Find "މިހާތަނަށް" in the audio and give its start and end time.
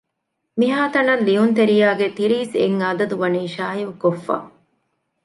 0.59-1.23